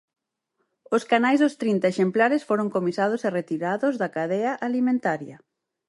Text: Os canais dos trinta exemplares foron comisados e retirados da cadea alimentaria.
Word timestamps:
Os 0.95 1.03
canais 1.11 1.39
dos 1.41 1.57
trinta 1.61 1.87
exemplares 1.93 2.45
foron 2.49 2.67
comisados 2.75 3.21
e 3.27 3.29
retirados 3.39 3.93
da 4.01 4.11
cadea 4.15 4.51
alimentaria. 4.67 5.37